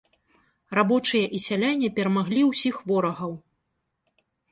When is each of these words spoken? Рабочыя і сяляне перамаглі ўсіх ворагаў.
Рабочыя 0.77 1.25
і 1.39 1.41
сяляне 1.47 1.89
перамаглі 1.99 2.41
ўсіх 2.47 2.75
ворагаў. 2.93 3.37